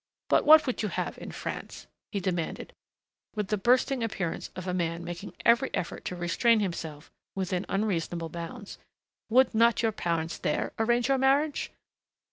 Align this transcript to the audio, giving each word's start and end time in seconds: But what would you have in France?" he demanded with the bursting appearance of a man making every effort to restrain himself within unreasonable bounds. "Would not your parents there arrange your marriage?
But 0.29 0.45
what 0.45 0.65
would 0.65 0.81
you 0.81 0.89
have 0.89 1.19
in 1.19 1.29
France?" 1.31 1.85
he 2.11 2.19
demanded 2.19 2.73
with 3.35 3.49
the 3.49 3.55
bursting 3.57 4.03
appearance 4.03 4.49
of 4.55 4.65
a 4.67 4.73
man 4.73 5.03
making 5.03 5.35
every 5.45 5.69
effort 5.75 6.05
to 6.05 6.15
restrain 6.15 6.59
himself 6.59 7.11
within 7.35 7.67
unreasonable 7.69 8.29
bounds. 8.29 8.79
"Would 9.29 9.53
not 9.53 9.83
your 9.83 9.91
parents 9.91 10.39
there 10.39 10.73
arrange 10.79 11.07
your 11.07 11.19
marriage? 11.19 11.71